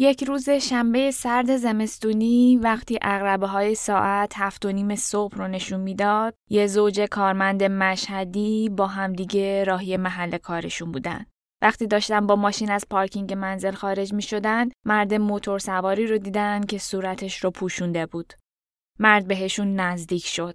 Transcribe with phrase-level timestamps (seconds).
[0.00, 5.80] یک روز شنبه سرد زمستونی وقتی اغربه های ساعت هفت و نیم صبح رو نشون
[5.80, 11.26] می‌داد یه زوج کارمند مشهدی با همدیگه راهی محل کارشون بودن.
[11.62, 16.60] وقتی داشتن با ماشین از پارکینگ منزل خارج می شدن مرد موتور سواری رو دیدن
[16.60, 18.32] که صورتش رو پوشونده بود.
[18.98, 20.54] مرد بهشون نزدیک شد.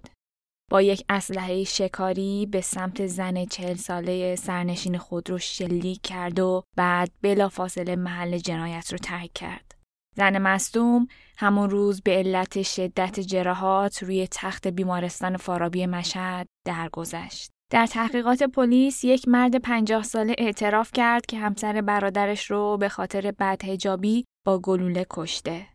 [0.82, 7.10] یک اسلحه شکاری به سمت زن چهل ساله سرنشین خود رو شلیک کرد و بعد
[7.22, 9.74] بلافاصله محل جنایت رو ترک کرد.
[10.16, 11.06] زن مصدوم
[11.36, 17.50] همون روز به علت شدت جراحات روی تخت بیمارستان فارابی مشهد درگذشت.
[17.72, 23.32] در تحقیقات پلیس یک مرد پنجاه ساله اعتراف کرد که همسر برادرش رو به خاطر
[23.38, 25.73] بدهجابی با گلوله کشته.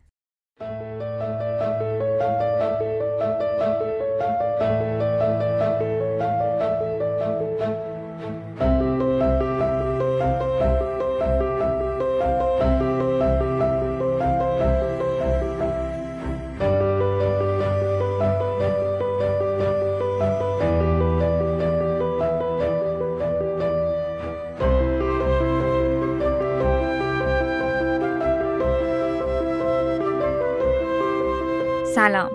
[31.94, 32.30] سلام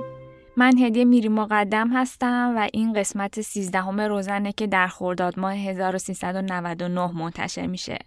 [0.58, 7.11] من هدیه میری مقدم هستم و این قسمت 13 روزنه که در خرداد ماه 1399
[7.11, 7.98] منتشر میشه.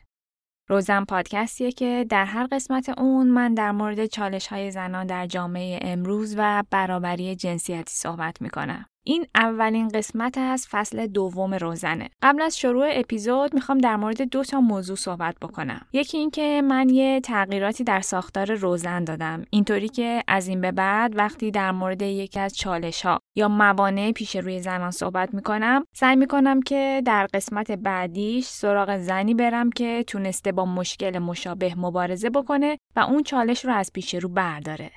[0.68, 5.78] روزن پادکستیه که در هر قسمت اون من در مورد چالش های زنان در جامعه
[5.82, 8.84] امروز و برابری جنسیتی صحبت می‌کنم.
[9.08, 12.08] این اولین قسمت از فصل دوم روزنه.
[12.22, 15.86] قبل از شروع اپیزود می‌خوام در مورد دو تا موضوع صحبت بکنم.
[15.92, 19.44] یکی اینکه من یه تغییراتی در ساختار روزن دادم.
[19.50, 24.12] اینطوری که از این به بعد وقتی در مورد یکی از چالش ها یا موانع
[24.12, 30.04] پیش روی زنان صحبت می‌کنم، سعی می‌کنم که در قسمت بعدیش سراغ زنی برم که
[30.06, 34.90] تونسته با مشکل مشابه مبارزه بکنه و اون چالش رو از پیش رو برداره.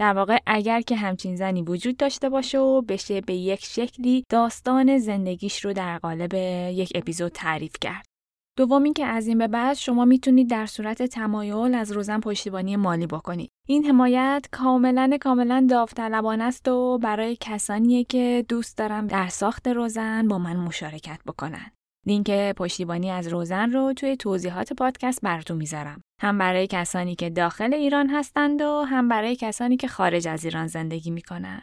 [0.00, 4.98] در واقع اگر که همچین زنی وجود داشته باشه و بشه به یک شکلی داستان
[4.98, 6.34] زندگیش رو در قالب
[6.74, 8.06] یک اپیزود تعریف کرد.
[8.58, 13.06] دومی که از این به بعد شما می‌تونید در صورت تمایل از روزن پشتیبانی مالی
[13.06, 13.50] بکنید.
[13.68, 20.28] این حمایت کاملا کاملا داوطلبانه است و برای کسانیه که دوست دارم در ساخت روزن
[20.28, 21.70] با من مشارکت بکنن.
[22.06, 26.02] لینک پشتیبانی از روزن رو توی توضیحات پادکست براتون می‌ذارم.
[26.20, 30.66] هم برای کسانی که داخل ایران هستند و هم برای کسانی که خارج از ایران
[30.66, 31.62] زندگی می‌کنن.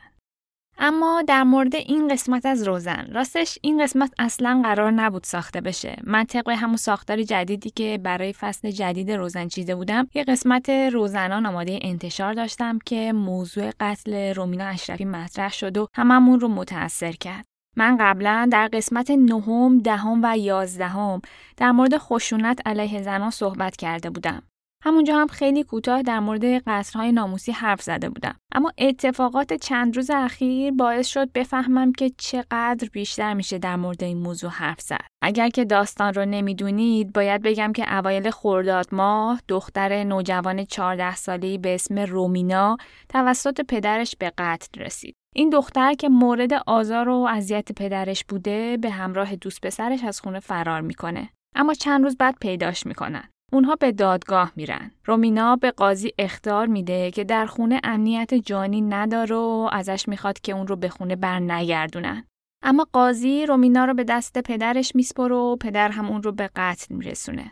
[0.80, 5.96] اما در مورد این قسمت از روزن راستش این قسمت اصلا قرار نبود ساخته بشه
[6.04, 11.46] من طبق همون ساختار جدیدی که برای فصل جدید روزن چیده بودم یه قسمت روزنان
[11.46, 17.46] آماده انتشار داشتم که موضوع قتل رومینا اشرفی مطرح شد و هممون رو متاثر کرد
[17.78, 21.22] من قبلا در قسمت نهم، دهم و یازدهم
[21.58, 24.44] در مورد خشونت علیه زنان صحبت کرده بودم.
[24.84, 28.36] همونجا هم خیلی کوتاه در مورد قصرهای ناموسی حرف زده بودم.
[28.52, 34.18] اما اتفاقات چند روز اخیر باعث شد بفهمم که چقدر بیشتر میشه در مورد این
[34.18, 35.06] موضوع حرف زد.
[35.22, 41.58] اگر که داستان رو نمی‌دونید باید بگم که اوایل خرداد ماه دختر نوجوان 14 ساله‌ای
[41.58, 42.78] به اسم رومینا
[43.10, 45.17] توسط پدرش به قتل رسید.
[45.36, 50.40] این دختر که مورد آزار و اذیت پدرش بوده به همراه دوست پسرش از خونه
[50.40, 51.30] فرار می‌کنه.
[51.56, 53.30] اما چند روز بعد پیداش می‌کنن.
[53.54, 54.92] اونها به دادگاه میرن.
[55.06, 60.52] رومینا به قاضی اختار میده که در خونه امنیت جانی نداره و ازش می‌خواد که
[60.52, 62.24] اون رو به خونه بر نگردونن.
[62.64, 66.96] اما قاضی رومینا رو به دست پدرش میسپره و پدر هم اون رو به قتل
[66.96, 67.52] میرسونه.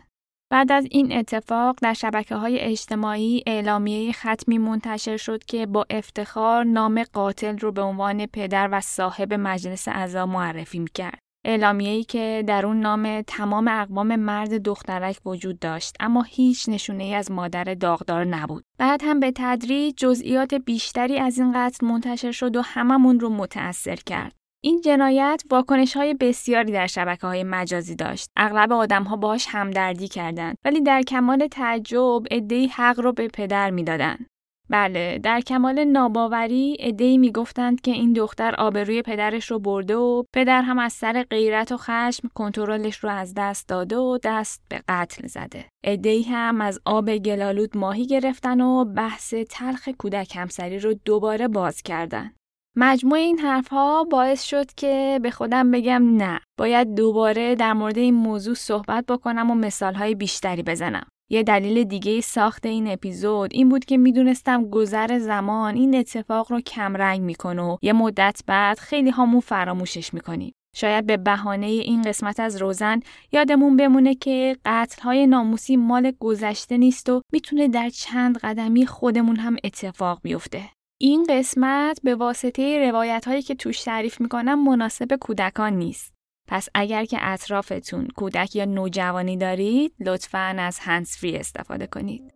[0.50, 6.64] بعد از این اتفاق در شبکه های اجتماعی اعلامیه ختمی منتشر شد که با افتخار
[6.64, 11.18] نام قاتل رو به عنوان پدر و صاحب مجلس اعضا معرفی می‌کرد.
[11.46, 17.14] اعلامیه‌ای که در اون نام تمام اقوام مرد دخترک وجود داشت اما هیچ نشونه ای
[17.14, 18.64] از مادر داغدار نبود.
[18.78, 23.96] بعد هم به تدریج جزئیات بیشتری از این قتل منتشر شد و هممون رو متأثر
[23.96, 24.32] کرد.
[24.66, 28.30] این جنایت واکنش های بسیاری در شبکه های مجازی داشت.
[28.36, 33.70] اغلب آدم ها باهاش همدردی کردند ولی در کمال تعجب عدهای حق رو به پدر
[33.70, 34.26] می‌دادند.
[34.70, 40.62] بله در کمال ناباوری عدهای می‌گفتند که این دختر آبروی پدرش رو برده و پدر
[40.62, 45.26] هم از سر غیرت و خشم کنترلش رو از دست داده و دست به قتل
[45.26, 51.48] زده عدهای هم از آب گلالود ماهی گرفتن و بحث تلخ کودک همسری رو دوباره
[51.48, 52.32] باز کردن
[52.78, 58.14] مجموع این حرفها باعث شد که به خودم بگم نه باید دوباره در مورد این
[58.14, 63.84] موضوع صحبت بکنم و مثالهای بیشتری بزنم یه دلیل دیگه ساخت این اپیزود این بود
[63.84, 69.40] که می‌دونستم گذر زمان این اتفاق رو کمرنگ می‌کنه و یه مدت بعد خیلی هامون
[69.40, 70.52] فراموشش می‌کنیم.
[70.76, 73.00] شاید به بهانه این قسمت از روزن
[73.32, 74.56] یادمون بمونه که
[75.02, 80.75] های ناموسی مال گذشته نیست و می‌تونه در چند قدمی خودمون هم اتفاق بیفته.
[80.98, 86.14] این قسمت به واسطه روایت هایی که توش تعریف می‌کنم مناسب کودکان نیست.
[86.48, 92.35] پس اگر که اطرافتون کودک یا نوجوانی دارید لطفاً از هنس فری استفاده کنید.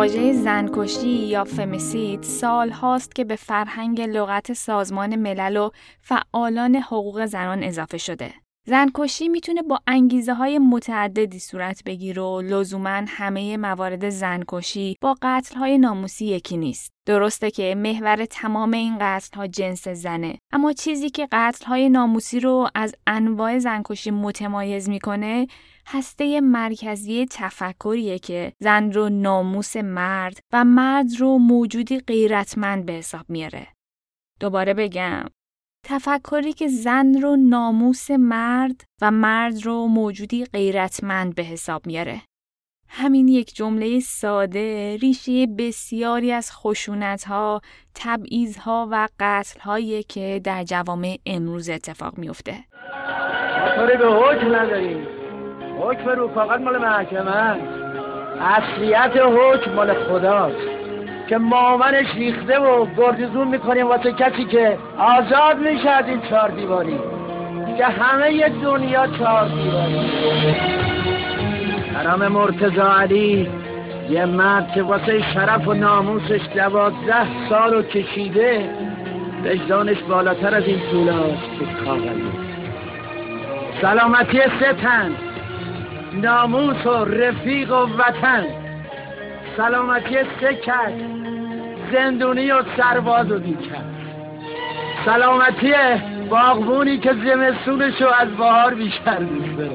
[0.00, 5.70] واژه زنکشی یا فمیسید سال هاست که به فرهنگ لغت سازمان ملل و
[6.00, 8.34] فعالان حقوق زنان اضافه شده.
[8.70, 15.58] زنکشی می‌تونه با انگیزه های متعددی صورت بگیره و لزوما همه موارد زنکشی با قتل
[15.58, 16.90] های ناموسی یکی نیست.
[17.06, 22.40] درسته که محور تمام این قتل ها جنس زنه اما چیزی که قتل های ناموسی
[22.40, 25.46] رو از انواع زنکشی متمایز می‌کنه
[25.86, 33.24] هسته مرکزی تفکریه که زن رو ناموس مرد و مرد رو موجودی غیرتمند به حساب
[33.28, 33.66] میاره.
[34.40, 35.24] دوباره بگم
[35.84, 42.20] تفکری که زن رو ناموس مرد و مرد رو موجودی غیرتمند به حساب میاره.
[42.88, 47.60] همین یک جمله ساده ریشه بسیاری از خشونت ها،
[47.94, 52.54] تبعیض ها و قتل هایی که در جوامع امروز اتفاق میفته.
[53.76, 55.06] ما به حکم نداریم.
[55.80, 57.60] حکم رو فقط مال محکمه
[58.40, 60.69] اصلیت حکم مال خداست.
[61.30, 66.98] که مامنش ریخته و گردزون می‌کنیم واسه کسی که آزاد میشه از این چهار دیواری.
[67.78, 70.00] که همه دنیا چهار دیواری.
[71.94, 73.50] حرام مرتزا علی
[74.10, 78.70] یه مرد که واسه شرف و ناموسش دوازده سال و کشیده
[79.44, 82.10] وجدانش بالاتر از این طولاست که کاغذه
[83.82, 85.16] سلامتی ستن
[86.12, 88.46] ناموس و رفیق و وطن.
[89.56, 91.19] سلامتی سکت
[91.92, 93.96] زندونی و سرباز و دیکن
[95.04, 95.72] سلامتی
[96.30, 99.70] باغبونی که زمستونشو از بهار بیشتر میشه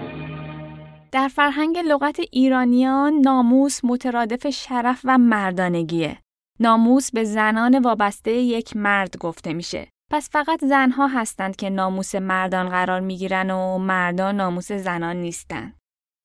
[1.12, 6.18] در فرهنگ لغت ایرانیان ناموس مترادف شرف و مردانگیه.
[6.60, 9.88] ناموس به زنان وابسته یک مرد گفته میشه.
[10.12, 15.74] پس فقط زنها هستند که ناموس مردان قرار می‌گیرن و مردان ناموس زنان نیستند.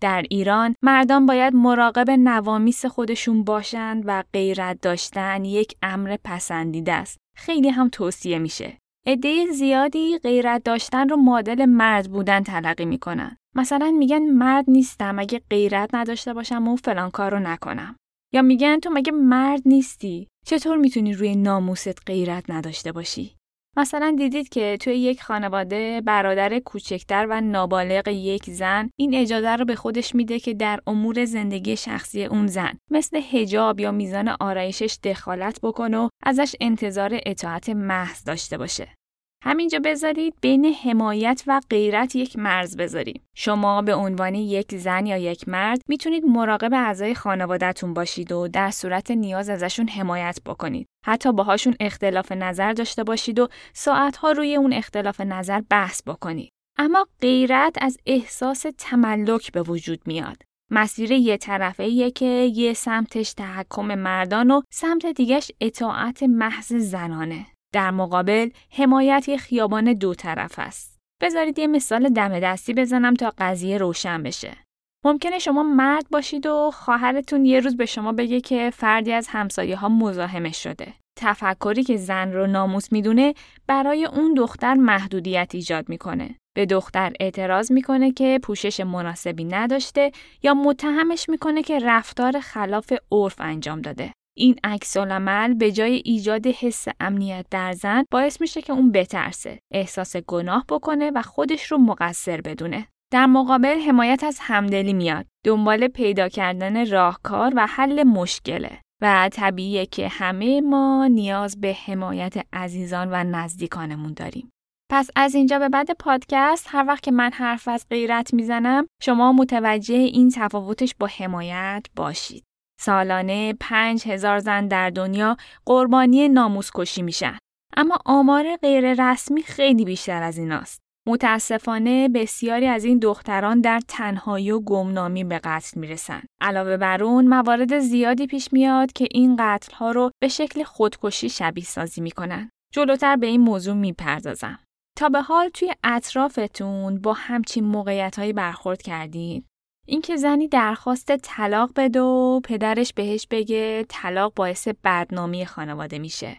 [0.00, 7.18] در ایران مردان باید مراقب نوامیس خودشون باشند و غیرت داشتن یک امر پسندیده است.
[7.36, 8.78] خیلی هم توصیه میشه.
[9.06, 13.36] عده زیادی غیرت داشتن رو معادل مرد بودن تلقی می‌کنن.
[13.54, 17.96] مثلا میگن مرد نیستم اگه غیرت نداشته باشم و فلان کار رو نکنم.
[18.34, 23.36] یا میگن تو مگه مرد نیستی؟ چطور می‌تونی روی ناموست غیرت نداشته باشی؟
[23.80, 29.64] مثلا دیدید که توی یک خانواده برادر کوچکتر و نابالغ یک زن این اجازه رو
[29.64, 34.98] به خودش میده که در امور زندگی شخصی اون زن مثل هجاب یا میزان آرایشش
[35.04, 38.99] دخالت بکنه و ازش انتظار اطاعت محض داشته باشه.
[39.44, 43.22] همینجا بذارید بین حمایت و غیرت یک مرز بذارید.
[43.36, 48.70] شما به عنوان یک زن یا یک مرد می‌تونید مراقب اعضای خانوادهتون باشید و در
[48.70, 50.86] صورت نیاز ازشون حمایت بکنید.
[51.06, 56.50] حتی باهاشون اختلاف نظر داشته باشید و ساعتها روی اون اختلاف نظر بحث بکنید.
[56.78, 60.42] اما غیرت از احساس تملک به وجود میاد.
[60.70, 67.46] مسیر یه طرفه که یه سمتش تحکم مردان و سمت دیگش اطاعت محض زنانه.
[67.72, 70.98] در مقابل حمایت یه خیابان دو طرف است.
[71.22, 74.56] بذارید یه مثال دم دستی بزنم تا قضیه روشن بشه.
[75.04, 79.76] ممکنه شما مرد باشید و خواهرتون یه روز به شما بگه که فردی از همسایه
[79.76, 80.94] ها مزاحمش شده.
[81.18, 83.34] تفکری که زن رو ناموس می‌دونه
[83.66, 86.34] برای اون دختر محدودیت ایجاد می‌کنه.
[86.56, 90.12] به دختر اعتراض می‌کنه که پوشش مناسبی نداشته
[90.42, 94.12] یا متهمش می‌کنه که رفتار خلاف عرف انجام داده.
[94.36, 99.58] این عکس العمل به جای ایجاد حس امنیت در زن باعث میشه که اون بترسه،
[99.72, 102.88] احساس گناه بکنه و خودش رو مقصر بدونه.
[103.12, 105.26] در مقابل حمایت از همدلی میاد.
[105.46, 108.80] دنبال پیدا کردن راهکار و حل مشکله.
[109.02, 114.50] و طبیعیه که همه ما نیاز به حمایت عزیزان و نزدیکانمون داریم.
[114.90, 119.32] پس از اینجا به بعد پادکست هر وقت که من حرف از غیرت می‌زنم شما
[119.32, 122.44] متوجه این تفاوتش با حمایت باشید.
[122.80, 127.38] سالانه پنج هزار زن در دنیا قربانی ناموس کشی میشن.
[127.76, 130.80] اما آمار غیر رسمی خیلی بیشتر از ایناست.
[131.08, 136.22] متاسفانه بسیاری از این دختران در تنهایی و گمنامی به قتل می‌رسن.
[136.40, 141.28] علاوه بر اون موارد زیادی پیش میاد که این قتل ها رو به شکل خودکشی
[141.28, 142.50] شبیه سازی می‌کنن.
[142.74, 144.58] جلوتر به این موضوع می‌پردازم.
[144.98, 149.44] تا به حال توی اطرافتون با همچین موقعیت هایی برخورد کردید.
[149.90, 156.36] اینکه زنی درخواست طلاق بده و پدرش بهش بگه طلاق باعث بدنامی خانواده میشه.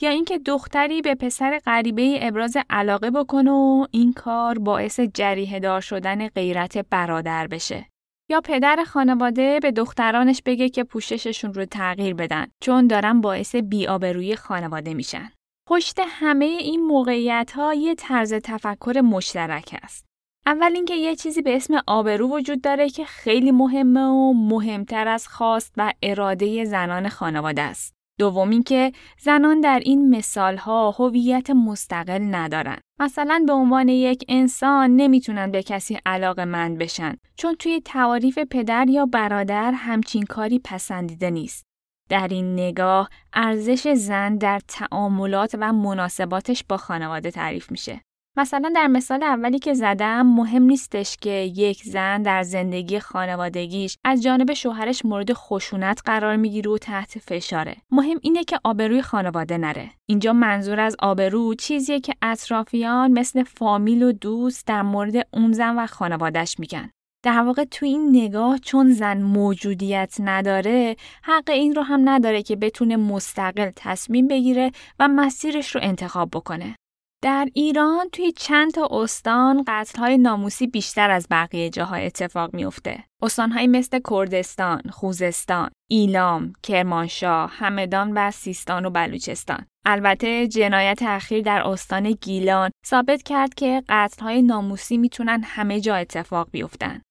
[0.00, 5.80] یا اینکه دختری به پسر غریبه ابراز علاقه بکنه و این کار باعث جریه دار
[5.80, 7.86] شدن غیرت برادر بشه.
[8.30, 14.36] یا پدر خانواده به دخترانش بگه که پوشششون رو تغییر بدن چون دارن باعث بیآبرویی
[14.36, 15.30] خانواده میشن.
[15.68, 20.07] پشت همه این موقعیت ها یه طرز تفکر مشترک است.
[20.48, 25.28] اول اینکه یه چیزی به اسم آبرو وجود داره که خیلی مهمه و مهمتر از
[25.28, 27.94] خواست و اراده زنان خانواده است.
[28.18, 32.78] دوم که زنان در این مثال ها هویت مستقل ندارن.
[33.00, 38.86] مثلا به عنوان یک انسان نمی‌تونن به کسی علاقه مند بشن چون توی تعاریف پدر
[38.88, 41.64] یا برادر همچین کاری پسندیده نیست.
[42.08, 48.00] در این نگاه ارزش زن در تعاملات و مناسباتش با خانواده تعریف میشه.
[48.38, 54.22] مثلا در مثال اولی که زدم مهم نیستش که یک زن در زندگی خانوادگیش از
[54.22, 57.76] جانب شوهرش مورد خشونت قرار می‌گیره و تحت فشاره.
[57.90, 59.90] مهم اینه که آبروی خانواده نره.
[60.06, 65.78] اینجا منظور از آبرو چیزیه که اطرافیان مثل فامیل و دوست در مورد اون زن
[65.78, 66.90] و خانوادهش میگن.
[67.24, 72.56] در واقع تو این نگاه چون زن موجودیت نداره حق این رو هم نداره که
[72.56, 76.74] بتونه مستقل تصمیم بگیره و مسیرش رو انتخاب بکنه.
[77.22, 79.64] در ایران توی چند تا استان
[79.98, 83.04] های ناموسی بیشتر از بقیه جاها اتفاق میفته.
[83.22, 89.66] استانهایی مثل کردستان، خوزستان، ایلام، کرمانشاه، همدان و سیستان و بلوچستان.
[89.86, 93.82] البته جنایت اخیر در استان گیلان ثابت کرد که
[94.20, 97.02] های ناموسی می‌تونن همه جا اتفاق بیفتن.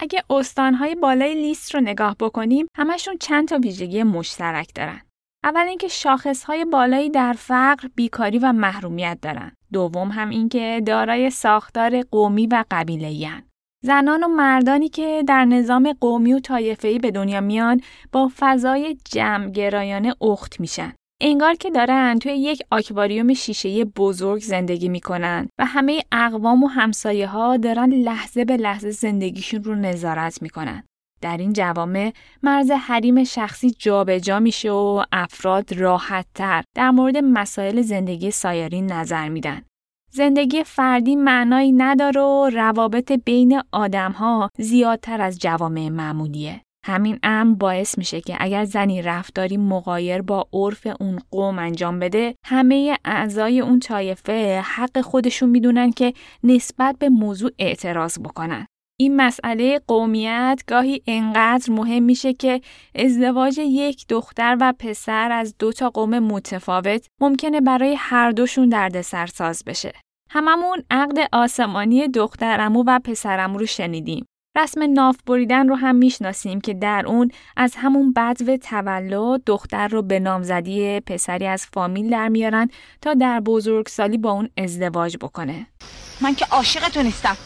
[0.00, 5.00] اگه استانهای بالای لیست رو نگاه بکنیم همشون چند تا ویژگی مشترک دارن.
[5.44, 9.52] اول اینکه شاخصهای بالایی در فقر، بیکاری و محرومیت دارن.
[9.72, 13.28] دوم هم اینکه دارای ساختار قومی و قبیله‌ای
[13.84, 17.80] زنان و مردانی که در نظام قومی و طایفه‌ای به دنیا میان
[18.12, 20.92] با فضای جمع گرایانه اخت میشن.
[21.20, 27.26] انگار که دارن توی یک آکواریوم شیشه‌ای بزرگ زندگی می‌کنن و همه اقوام و همسایه
[27.26, 30.84] ها دارن لحظه به لحظه زندگیشون رو نظارت می‌کنن.
[31.24, 32.12] در این جوامع
[32.42, 38.92] مرز حریم شخصی جابجا جا میشه و افراد راحت تر در مورد مسائل زندگی سایرین
[38.92, 39.62] نظر میدن.
[40.12, 46.60] زندگی فردی معنایی نداره و روابط بین آدمها زیادتر از جوامع معمولیه.
[46.86, 52.34] همین امر باعث میشه که اگر زنی رفتاری مقایر با عرف اون قوم انجام بده
[52.46, 56.12] همه اعضای اون طایفه حق خودشون می‌دونن که
[56.42, 58.66] نسبت به موضوع اعتراض بکنن.
[58.96, 62.60] این مسئله قومیت گاهی انقدر مهم میشه که
[62.94, 69.26] ازدواج یک دختر و پسر از دو تا قوم متفاوت ممکنه برای هر دوشون دردسر
[69.26, 69.92] ساز بشه.
[70.30, 74.26] هممون عقد آسمانی دخترمو و پسرمو رو شنیدیم.
[74.56, 80.02] رسم ناف بریدن رو هم می‌شناسیم که در اون از همون بدو تولد دختر رو
[80.02, 82.68] به نامزدی پسری از فامیل در میارن
[83.00, 85.66] تا در بزرگسالی با اون ازدواج بکنه.
[86.20, 87.36] من که عاشق تو نیستم.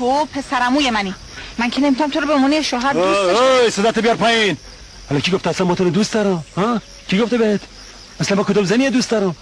[0.00, 1.14] تو پسرموی منی.
[1.58, 4.56] من که نمی‌تونم تو رو به عنوان شوهر دوست داشتم صدات بیار پایین.
[5.08, 7.60] حالا کی گفت اصلا ما تو رو دوست دارم؟ ها؟ کی گفته بهت؟
[8.20, 9.36] اصلا با کدوم زنی دوست دارم؟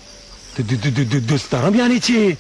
[1.29, 2.37] دوست دارم یعنی چی؟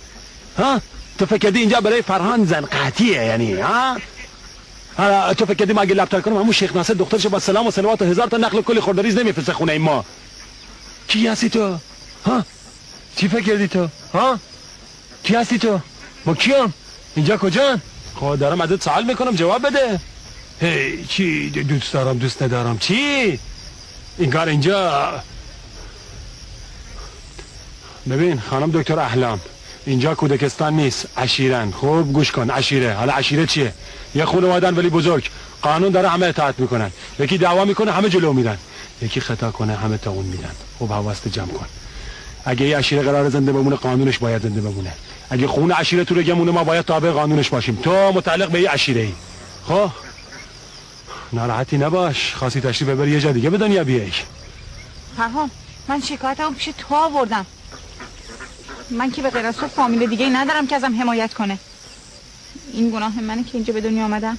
[0.58, 0.80] ها؟
[1.18, 3.96] تو فکر کردی اینجا برای فرهان زن قطعیه یعنی ها؟
[5.34, 8.02] تو فکر کردی ما اگه لپتر کنم همون شیخ ناصر دخترش با سلام و سلوات
[8.02, 10.04] و هزار تا نقل کلی خوردریز نمیفرسته خونه ما.
[11.08, 11.76] کی هستی تو؟
[12.26, 12.44] ها؟
[13.16, 14.38] چی فکر کردی تو؟ ها؟
[15.24, 15.80] کی هستی تو؟
[16.24, 16.74] ما کیم
[17.16, 17.78] اینجا کجا
[18.20, 20.00] خب دارم ازت سوال می‌کنم جواب بده.
[20.60, 22.78] هی چی؟ دوست دارم دوست ندارم.
[22.78, 23.38] چی؟
[24.18, 25.22] این کار اینجا.
[28.10, 29.40] ببین خانم دکتر احلام
[29.86, 33.72] اینجا کودکستان نیست عشیرن خوب گوش کن عشیره حالا عشیره چیه؟
[34.14, 35.30] یه خانوادن ولی بزرگ.
[35.62, 36.90] قانون داره همه اطاعت می‌کنن.
[37.18, 38.56] یکی دعوا می‌کنه همه جلو میرن.
[39.02, 40.50] یکی خطا کنه همه تا اون میرن.
[40.78, 41.66] خوب حواست جمع کن.
[42.44, 44.92] اگه یه عشیره قرار زنده بمونه قانونش باید زنده بمونه.
[45.30, 47.76] اگه خون عشیره تو گمونه ما باید تابع قانونش باشیم.
[47.76, 49.12] تو متعلق به یه عشیره ای
[49.68, 49.90] خب؟
[51.32, 52.34] ناراحتی نباش.
[52.34, 54.12] خاصی تشریف ببری یه جا دیگه به دنیا بیای.
[55.16, 55.50] فرهام
[55.88, 57.46] من شکایتمو پیش تو آوردم.
[58.90, 61.58] من که به غیر از تو فامیل دیگه ای ندارم که ازم حمایت کنه.
[62.72, 64.38] این گناه منه که اینجا به دنیا آمدم.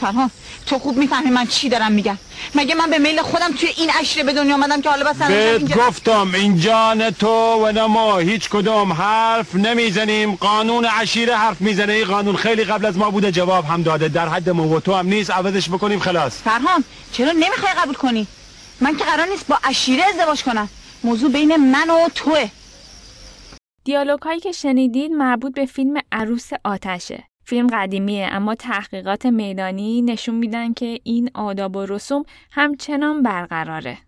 [0.00, 0.30] فرهان
[0.66, 2.18] تو خوب می‌فهمی من چی دارم میگم.
[2.54, 5.76] مگه من به میل خودم توی این عشره به دنیا آمدم که حالا بس اینجا
[5.76, 10.34] گفتم اینجا نه تو و نه ما هیچ کدوم حرف نمی‌زنیم.
[10.34, 11.92] قانون عشیره حرف می‌زنه.
[11.92, 14.08] این قانون خیلی قبل از ما بوده جواب هم داده.
[14.08, 15.30] در حد ما و تو هم نیست.
[15.30, 16.42] عوضش بکنیم خلاص.
[16.42, 18.26] فرهان چرا نمی‌خوای قبول کنی؟
[18.80, 20.68] من که قرار نیست با عشیره ازدواج کنم.
[21.04, 22.50] موضوع بین من و توه.
[23.84, 27.24] دیالوگ هایی که شنیدید مربوط به فیلم عروس آتشه.
[27.44, 33.98] فیلم قدیمیه اما تحقیقات میدانی نشون میدن که این آداب و رسوم همچنان برقراره.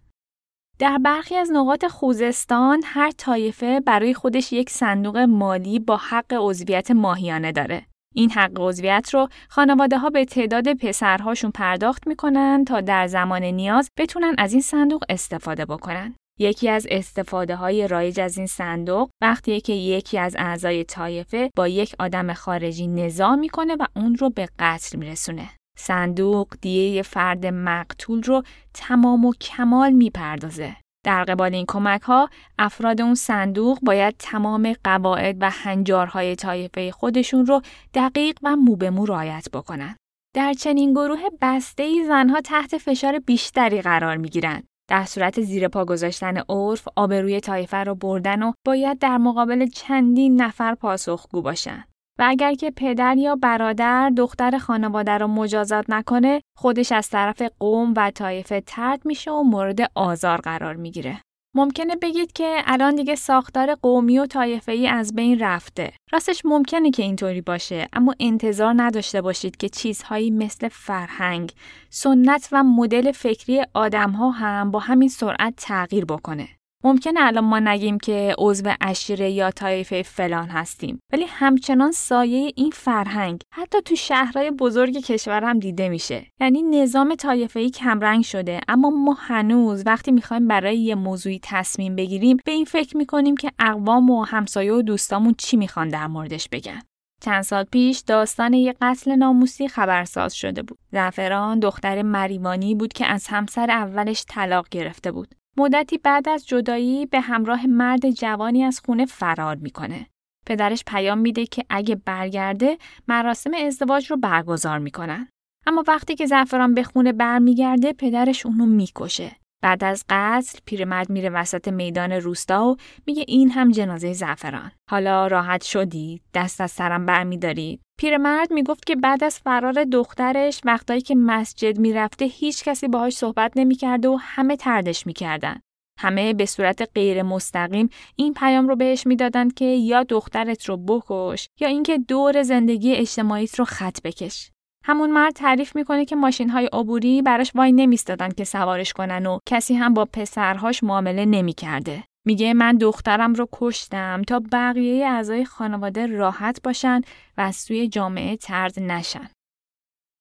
[0.78, 6.90] در برخی از نقاط خوزستان هر طایفه برای خودش یک صندوق مالی با حق عضویت
[6.90, 7.86] ماهیانه داره.
[8.14, 13.90] این حق عضویت رو خانواده ها به تعداد پسرهاشون پرداخت می‌کنن تا در زمان نیاز
[13.98, 16.14] بتونن از این صندوق استفاده بکنن.
[16.38, 21.68] یکی از استفاده های رایج از این صندوق وقتیه که یکی از اعضای طایفه با
[21.68, 25.50] یک آدم خارجی نزاع می‌کنه و اون رو به قتل میرسونه.
[25.78, 28.42] صندوق دیه فرد مقتول رو
[28.74, 30.76] تمام و کمال می‌پردازه.
[31.04, 32.28] در قبال این کمک ها
[32.58, 37.62] افراد اون صندوق باید تمام قواعد و هنجارهای طایفه خودشون رو
[37.94, 39.96] دقیق و مو به مو رعایت بکنن.
[40.34, 44.62] در چنین گروه بسته ای زنها تحت فشار بیشتری قرار می گیرن.
[44.88, 50.42] در صورت زیر پا گذاشتن عرف آبروی طایفه رو بردن و باید در مقابل چندین
[50.42, 51.84] نفر پاسخگو باشن.
[52.18, 57.94] و اگر که پدر یا برادر دختر خانواده رو مجازات نکنه خودش از طرف قوم
[57.96, 61.20] و طایفه ترد میشه و مورد آزار قرار می‌گیره.
[61.56, 64.26] ممکنه بگید که الان دیگه ساختار قومی و
[64.68, 65.92] ای از بین رفته.
[66.12, 71.52] راستش ممکنه که اینطوری باشه اما انتظار نداشته باشید که چیزهایی مثل فرهنگ،
[71.90, 76.48] سنت و مدل فکری آدمها هم با همین سرعت تغییر بکنه.
[76.84, 82.70] ممکنه الان ما نگیم که عضو اشیره یا طایفه فلان هستیم ولی همچنان سایه این
[82.70, 88.90] فرهنگ حتی تو شهرهای بزرگ کشور هم دیده میشه یعنی نظام طایفه کمرنگ شده اما
[88.90, 94.10] ما هنوز وقتی می‌خوایم برای یه موضوعی تصمیم بگیریم به این فکر می‌کنیم که اقوام
[94.10, 96.80] و همسایه و دوستامون چی می‌خوان در موردش بگن
[97.20, 100.78] چند سال پیش داستان یه قتل ناموسی خبرساز شده بود.
[100.92, 105.34] زعفران دختر مریوانی بود که از همسر اولش طلاق گرفته بود.
[105.58, 110.06] مدتی بعد از جدایی به همراه مرد جوانی از خونه فرار می‌کنه.
[110.46, 115.28] پدرش پیام میده که اگه برگرده مراسم ازدواج رو برگزار می‌کنن.
[115.66, 119.36] اما وقتی که زعفران به خونه برمیگرده پدرش اونو می‌کشه.
[119.62, 124.72] بعد از قتل پیرمرد میره وسط میدان روستا و میگه این هم جنازه زعفران.
[124.90, 131.00] حالا راحت شدی؟ دست از سرم برمیدارید؟ پیرمرد می‌گفت که بعد از فرار دخترش وقتایی
[131.00, 135.60] که مسجد می‌رفته هیچ کسی باهاش صحبت نمی‌کرده و همه تردش می‌کردن.
[135.98, 141.48] همه به صورت غیر مستقیم این پیام رو بهش می‌دادند که یا دخترت رو بکش
[141.60, 144.50] یا اینکه دور زندگی اجتماعیت رو خط بکش.
[144.84, 149.38] همون مرد تعریف می‌کنه که ماشین های عبوری براش وای نمیستادن که سوارش کنن و
[149.46, 152.04] کسی هم با پسرهاش معامله نمی‌کرده.
[152.26, 157.00] میگه من دخترم رو کشتم تا بقیه اعضای خانواده راحت باشن
[157.36, 159.28] و از سوی جامعه ترد نشن.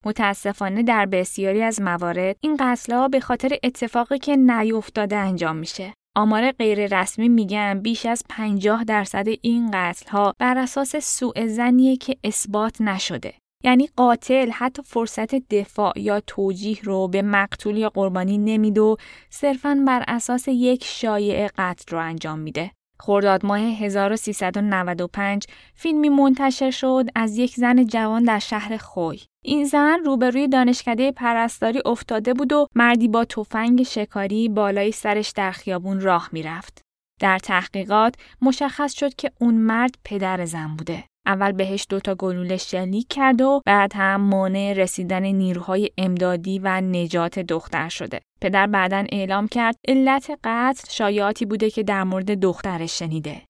[0.06, 5.94] متاسفانه در بسیاری از موارد این قتلها به خاطر اتفاقی که نیفتاده انجام میشه.
[6.18, 11.98] آمار غیر رسمی میگن بیش از 50 درصد این قتل ها بر اساس سوء زنیه
[11.98, 13.34] که اثبات نشده.
[13.66, 18.96] یعنی قاتل حتی فرصت دفاع یا توجیه رو به مقتول یا قربانی نمیده و
[19.30, 22.72] صرفاً بر اساس یک شایعه قتل رو انجام میده.
[23.00, 29.20] خرداد ماه 1395 فیلمی منتشر شد از یک زن جوان در شهر خوی.
[29.44, 35.52] این زن روبروی دانشکده پرستاری افتاده بود و مردی با تفنگ شکاری بالای سرش در
[35.52, 36.82] خیابون راه می‌رفت.
[37.22, 41.04] در تحقیقات مشخص شد که اون مرد پدر زن بوده.
[41.26, 47.40] اول بهش دوتا گلوله شلیک کرد و بعد هم مانع رسیدن نیروهای امدادی و نجات
[47.40, 48.20] دختر شده.
[48.42, 53.42] پدر بعدا اعلام کرد علت قتل شایعاتی بوده که در مورد دخترش شنیده.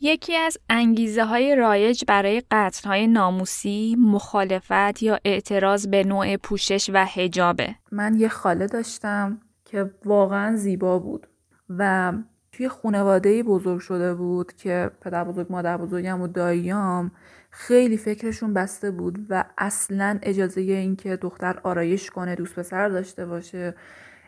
[0.00, 6.90] یکی از انگیزه های رایج برای قتل های ناموسی مخالفت یا اعتراض به نوع پوشش
[6.94, 7.74] و هجابه.
[7.92, 11.26] من یه خاله داشتم که واقعا زیبا بود
[11.68, 12.12] و
[12.56, 17.10] توی خانواده بزرگ شده بود که پدر بزرگ مادر بزرگم و داییام
[17.50, 23.74] خیلی فکرشون بسته بود و اصلا اجازه اینکه دختر آرایش کنه دوست پسر داشته باشه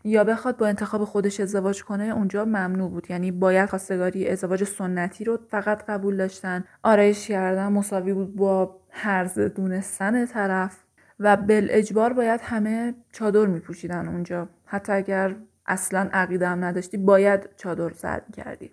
[0.04, 3.10] یا بخواد با انتخاب خودش ازدواج کنه اونجا ممنوع بود.
[3.10, 6.64] یعنی باید خواستگاری ازدواج سنتی رو فقط قبول داشتن.
[6.82, 10.76] آرایش کردن مساوی بود با هرز دونستن طرف
[11.20, 14.48] و بل اجبار باید همه چادر میپوشیدن اونجا.
[14.64, 15.36] حتی اگر
[15.68, 18.70] اصلا عقیده هم نداشتی باید چادر سر کردی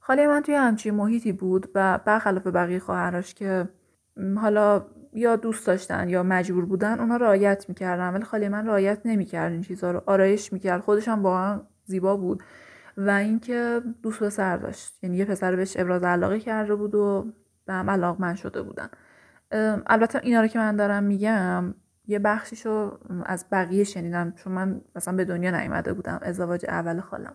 [0.00, 3.68] خاله من توی همچین محیطی بود و برخلاف بقیه خواهرش که
[4.36, 9.52] حالا یا دوست داشتن یا مجبور بودن اونها رعایت می‌کردن ولی خاله من رعایت نمی‌کرد
[9.52, 10.02] این چیزها رو.
[10.06, 10.80] آرایش می‌کرد.
[10.80, 12.42] خودش هم واقعا زیبا بود
[12.96, 15.04] و اینکه دوست پسر داشت.
[15.04, 17.32] یعنی یه پسر بهش ابراز علاقه کرده بود و
[17.66, 18.88] به هم علاقمند شده بودن.
[19.86, 21.74] البته اینا رو که من دارم میگم
[22.10, 26.18] یه بخشیشو از بقیه شنیدم چون من مثلا به دنیا نیومده بودم.
[26.22, 27.34] ازدواج اول خالم.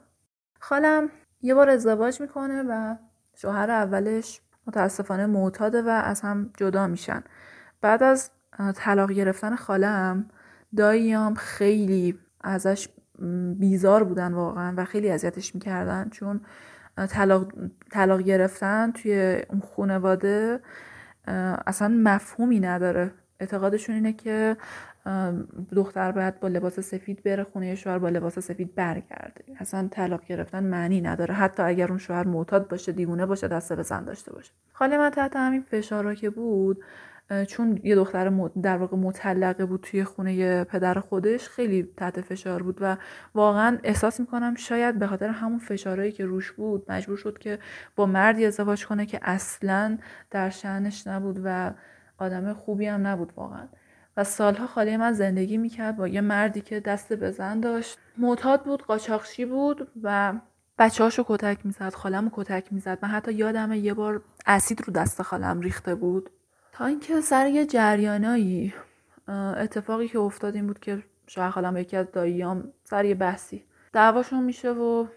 [0.60, 1.10] خالم
[1.42, 2.96] یه بار ازدواج می‌کنه و
[3.36, 7.24] شوهر اولش متاسفانه معتاده و از هم جدا میشن.
[7.82, 8.32] بعد از
[8.76, 10.26] طلاق گرفتن خالم
[10.76, 12.90] داییام خیلی ازش
[13.60, 16.10] بیزار بودن واقعا و خیلی اذیتش می‌کردن.
[16.10, 16.42] چون
[17.10, 17.52] طلاق,
[17.92, 20.60] طلاق گرفتن توی اون خانواده
[21.68, 23.12] اصلا مفهومی نداره.
[23.40, 24.58] اعتقادشون اینه که
[25.76, 29.44] دختر باید با لباس سفید بره خونه شوهر با لباس سفید برگرده.
[29.60, 31.34] اصلا طلاق گرفتن معنی نداره.
[31.34, 34.52] حتی اگر اون شوهر معتاد باشه دیوونه باشه دست به زن داشته باشه.
[34.74, 36.84] خاله من تحت همین فشارا که بود
[37.48, 42.78] چون یه دختر در واقع مطلقه بود توی خونه پدر خودش خیلی تحت فشار بود
[42.82, 42.98] و
[43.36, 47.60] واقعا احساس می‌کنم شاید به خاطر همون فشارهایی که روش بود مجبور شد که
[47.96, 49.98] با مردی ازدواج کنه که اصلا
[50.32, 51.74] در شعنش نبود و
[52.18, 53.68] آدم خوبی هم نبود واقعا.
[54.18, 57.98] و سالها خاله من زندگی می‌کرد با یه مردی که دست بزن داشت.
[58.18, 60.34] معتاد بود قاچاقچی بود و
[60.80, 63.00] بچه هاشو کتک می‌زد خالم کتک می‌زد.
[63.02, 66.30] من حتی یادم یه بار اسید رو دست خالم ریخته بود.
[66.72, 68.74] تا اینکه سر یه جریانایی
[69.58, 74.44] اتفاقی که افتاد این بود که شوهر خالم یکی از داییام سر یه بحثی دعواشون
[74.44, 75.08] میشه و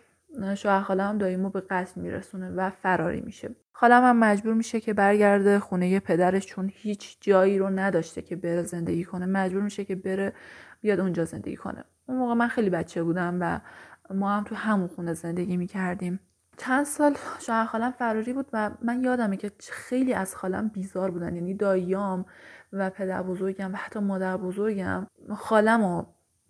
[0.54, 3.50] شوهر خالم داییمو به قتل میرسونه و فراری میشه.
[3.72, 8.62] خالم هم مجبور میشه که برگرده خونه پدرش چون هیچ جایی رو نداشته که بره
[8.62, 9.26] زندگی کنه.
[9.26, 10.32] مجبور میشه که بره
[10.80, 11.84] بیاد اونجا زندگی کنه.
[12.06, 13.60] اون موقع من خیلی بچه بودم و
[14.14, 16.20] ما هم تو همون خونه زندگی می‌کردیم.
[16.56, 21.34] چند سال شوهر خالم فراری بود و من یادمه که خیلی از خالم بیزار بودن.
[21.34, 22.24] یعنی داییام
[22.72, 26.06] و پدر بزرگم و حتی مادر بزرگم خالم رو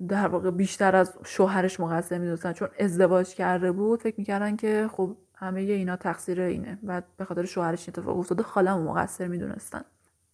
[0.09, 5.17] در واقع بیشتر از شوهرش مقصر می‌دونستن چون ازدواج کرده بود فکر می‌کردن که خب
[5.35, 6.79] همه اینا تقصیر اینه.
[6.87, 9.85] و به خاطر شوهرش اتفاق افتاده خالم مقصر می‌دونستن.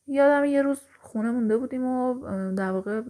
[0.07, 2.14] یادم یه روز خونه مونده بودیم و
[2.55, 3.03] در واقع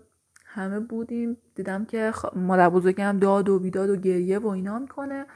[0.45, 1.37] همه بودیم.
[1.55, 5.27] دیدم که مادر بزرگم داد و بیداد و گریه و اینا می‌کنه.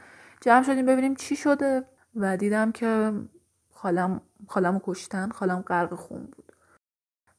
[0.41, 1.83] جمع شدیم ببینیم چی شده.
[2.15, 3.13] و دیدم که
[3.71, 5.29] خالم خالمو کشتن.
[5.29, 6.48] خالم غرق خون بود.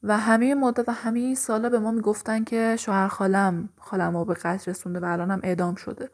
[0.02, 4.24] و همه مدت و همه این سالا به ما می‌گفتن که شوهر خالم خالم رو
[4.24, 6.10] به قتل رسونده و الانم اعدام شده.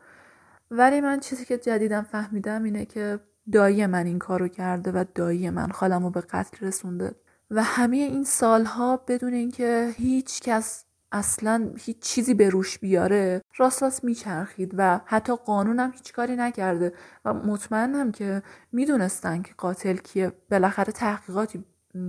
[0.70, 3.20] ولی من چیزی که جدیدم فهمیدم اینه که
[3.53, 7.14] دایی من این کارو کرده و دایی من خالم رو به قتل رسونده.
[7.51, 13.83] و همه این سالها بدون اینکه هیچ کس اصلا هیچ چیزی به روش بیاره راست
[13.83, 16.92] راست میچرخید و حتی قانونم هیچ کاری نکرده.
[17.25, 20.33] و مطمئنم که می‌دونستن که قاتل کیه.
[20.51, 21.64] بالاخره تحقیقاتی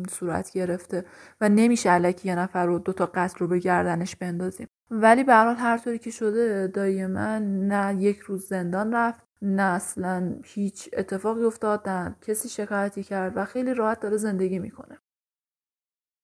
[0.10, 1.06] صورت گرفته
[1.42, 5.78] و نمیشه علکی یه نفر رو دوتا قتل رو به گردنش بندازیم ولی به هر
[5.78, 11.90] طوری که شده دایی من نه یک روز زندان رفت نه اصلا هیچ اتفاقی افتاد
[11.90, 14.98] نه کسی شکایتی کرد و خیلی راحت داره زندگی می‌کنه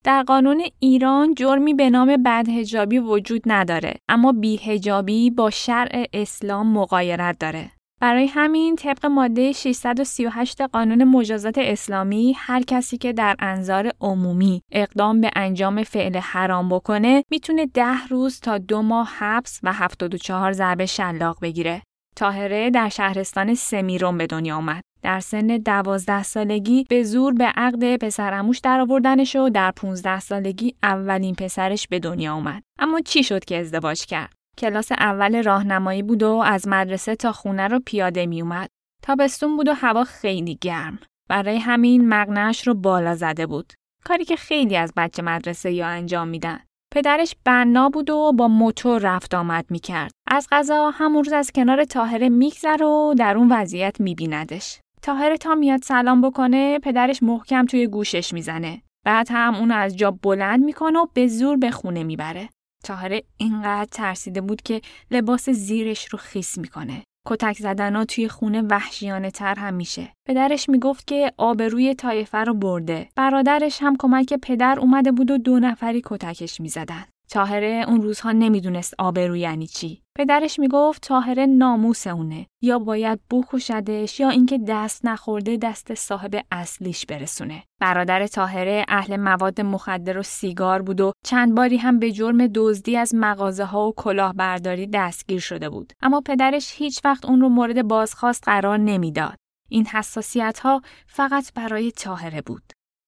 [0.04, 7.38] در قانون ایران جرمی به نام بدهجابی وجود نداره اما بیهجابی با شرع اسلام مقایرت
[7.38, 7.70] داره.
[8.00, 15.20] برای همین طبق ماده 638 قانون مجازات اسلامی هر کسی که در انظار عمومی اقدام
[15.20, 20.86] به انجام فعل حرام بکنه می‌تونه ده روز تا دو ماه حبس و 74 ضربه
[20.86, 21.82] شلاق بگیره.
[22.16, 24.82] تاهره در شهرستان سمیرون به دنیا آمد.
[25.02, 30.74] در سن دوازده سالگی به زور به عقد پسرموش در آوردنش و در 15 سالگی
[30.82, 32.62] اولین پسرش به دنیا اومد.
[32.78, 37.68] اما چی شد که ازدواج کرد؟ کلاس اول راهنمایی بود و از مدرسه تا خونه
[37.68, 38.68] رو پیاده می اومد.
[39.02, 40.98] تابستون بود و هوا خیلی گرم.
[41.28, 43.72] برای همین مغنش رو بالا زده بود.
[44.04, 46.60] کاری که خیلی از بچه مدرسه یا انجام میدن.
[46.94, 50.10] پدرش بنا بود و با موتور رفت آمد می‌کرد.
[50.30, 54.80] از غذا همون روز از کنار تاهره میگذر و در اون وضعیت میبیندش.
[55.02, 58.82] تاهره تا میاد سلام بکنه پدرش محکم توی گوشش می‌زنه.
[59.06, 62.48] بعد هم اونو از جا بلند می‌کنه و به زور به خونه می‌بره.
[62.84, 67.02] تاهره اینقدر ترسیده بود که لباس زیرش رو خیس می‌کنه.
[67.26, 70.12] کتک زدن ها توی خونه وحشیانه تر هم میشه.
[70.28, 73.08] پدرش می‌گفت که آبروی تایفه رو برده.
[73.16, 77.04] برادرش هم کمک پدر اومده بود و دو نفری کتکش می‌زدن.
[77.34, 80.02] تاهره اون روزها نمی‌دونست آبرو یعنی چی.
[80.16, 87.06] پدرش می‌گفت تاهره ناموس اونه یا باید بکشدش یا اینکه دست نخورده دست صاحب اصلیش
[87.06, 87.62] برسونه.
[87.80, 92.96] برادر تاهره اهل مواد مخدر و سیگار بود و چند باری هم به جرم دزدی
[92.96, 95.92] از مغازه ها و کلاهبرداری دستگیر شده بود.
[96.02, 99.36] اما پدرش هیچ وقت اون رو مورد بازخواست قرار نمی‌داد.
[99.68, 102.62] این حساسیت ها فقط برای تاهره بود.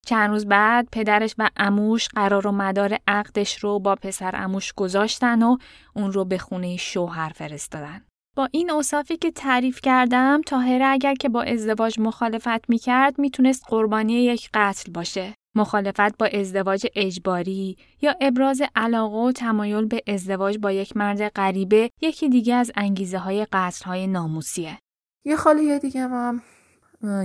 [0.07, 5.43] چند روز بعد پدرش و اموش قرار و مدار عقدش رو با پسر اموش گذاشتن
[5.43, 5.57] و
[5.97, 8.03] اون رو به خونه شوهر فرستادن.
[8.37, 14.13] با این اوصافی که تعریف کردم تاهره اگر که با ازدواج مخالفت می‌کرد می‌تونست قربانی
[14.13, 15.35] یک قتل باشه.
[15.57, 21.91] مخالفت با ازدواج اجباری یا ابراز علاقه و تمایل به ازدواج با یک مرد غریبه
[22.03, 24.79] یکی دیگه از انگیزه های قتل های ناموسیه.
[25.25, 26.43] یه خاله دیگه هم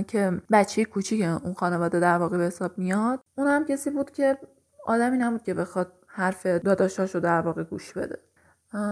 [0.08, 4.38] که بچه کوچیک اون خانواده در واقع به حساب میاد اون هم کسی بود که
[4.86, 8.18] آدمی نبود که بخواد حرف داداشاشو در واقع گوش بده.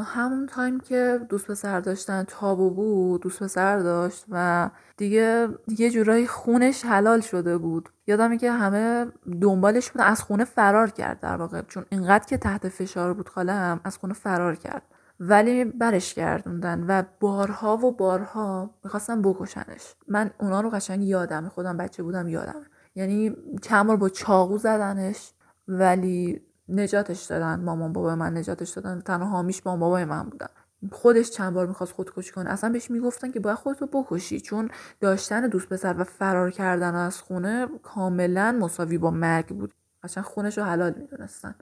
[0.05, 5.49] همون تایم که دوست پسر داشتن تابو بود دوست پسر داشت و دیگه
[5.79, 7.89] یه جورایی خونش حلال شده بود.
[8.07, 9.07] یادمی که همه
[9.41, 11.63] دنبالش بود از خونه فرار کرد در واقع.
[11.63, 14.83] چون اینقدر که تحت فشار بود خاله هم از خونه فرار کرد.
[15.21, 19.95] ولی برش گردوندن و بارها و بارها می‌خواستن بکشنش.
[20.09, 22.63] من اونا رو قشنگ یادم خودم بچه بودم یادم
[22.95, 25.33] یعنی چند بار با چاقو زدنش
[25.69, 27.61] ولی نجاتش دادن.
[27.61, 29.01] مامان بابا من نجاتش دادن.
[29.01, 30.49] تنها حامیش مامان بابای من بودن.
[30.93, 32.51] خودش چند بار می‌خواست خودکشی کنه.
[32.51, 37.21] اصلا بهش می‌گفتن که باید خودتو بکشی چون داشتن دوست پسر و فرار کردن از
[37.21, 39.75] خونه کاملا مساوی با مرگ بود.
[40.03, 41.55] قشنگ خونش رو حلال می‌دونستن.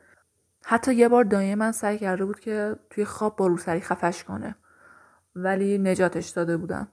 [0.70, 4.54] حتی یه بار دایه من سعی کرده بود که توی خواب با روسری خفش کنه.
[5.36, 6.88] ولی نجاتش داده بودم.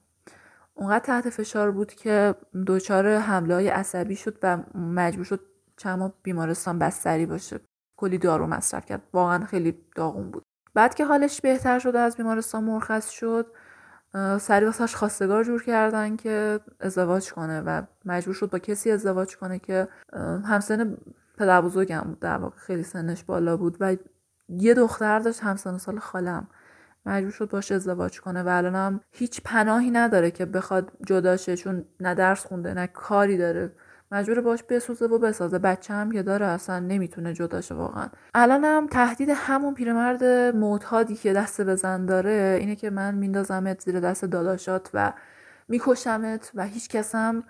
[0.73, 2.35] اونقدر تحت فشار بود که
[2.67, 5.39] دچار حمله های عصبی شد و مجبور شد
[5.77, 7.59] چند ماه بیمارستان بستری باشه.
[7.97, 9.01] کلی دارو مصرف کرد.
[9.13, 10.43] واقعا خیلی داغون بود.
[10.73, 13.45] بعد که حالش بهتر شده از بیمارستان مرخص شد
[14.39, 19.59] سری واسش خواستگار جور کردن که ازدواج کنه و مجبور شد با کسی ازدواج کنه
[19.59, 19.88] که
[20.45, 20.97] همسن
[21.38, 23.95] پدر بزرگم بود در واقع خیلی سنش بالا بود و
[24.50, 26.48] یه دختر داشت همسن سال خالم.
[27.06, 32.15] مجبور شد باش ازدواج کنه و الانم هیچ پناهی نداره که بخواد جداشه چون نه
[32.15, 33.71] درس خونده نه کاری داره.
[34.12, 35.60] مجبور باش بسوزه و بسازه.
[35.60, 38.08] بچه هم که داره اصلا نمی‌تونه جداشه واقعا.
[38.34, 40.24] الانم تهدید همون پیرمرد
[40.56, 45.13] معتادی که دست بزن داره اینه که من میندازمت زیر دست داداشات و
[45.67, 47.43] میکشمت و هیچ کس هم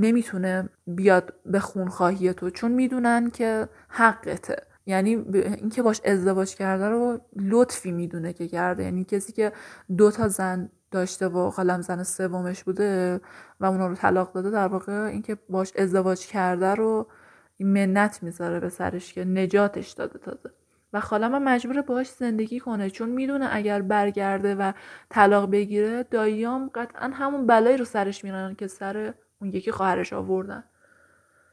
[0.00, 4.56] نمی‌تونه بیاد به خونخواهی تو چون می‌دونن که حقته.
[4.86, 8.82] یعنی اینکه باش ازدواج کرده رو لطفی می‌دونه که کرده.
[8.82, 9.52] یعنی کسی که
[9.96, 13.20] دو تا زن داشته و قلم زن سومش بوده
[13.60, 17.06] و اونا رو طلاق داده در واقع اینکه باش ازدواج کرده رو
[17.60, 20.50] منت می‌ذاره به سرش که نجاتش داده تازه.
[20.94, 24.72] و خالم هم مجبوره باهاش زندگی کنه چون می‌دونه اگر برگرده و
[25.10, 30.64] طلاق بگیره داییام قطعا همون بلایی رو سرش میرن که سر اون یکی خواهرش آوردن.